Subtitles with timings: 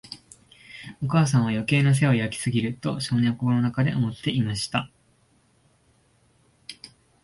[1.03, 4.89] お母さんは、余計な世話を焼きすぎる、と少年は心の中で思っていました。